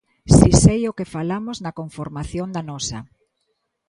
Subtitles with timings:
[0.35, 2.99] Si sei o que falamos na conformación da nosa.